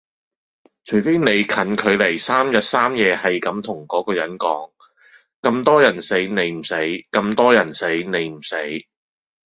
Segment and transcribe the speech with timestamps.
[0.83, 4.71] 除非你近距離三日三夜係咁同個個人講：
[5.43, 6.73] 咁多人死你唔死，
[7.11, 8.55] 咁多人死你唔死